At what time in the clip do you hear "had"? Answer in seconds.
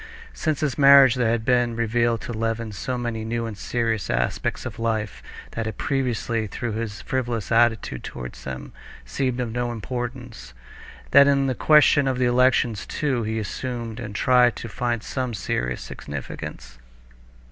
1.29-1.45, 5.67-5.77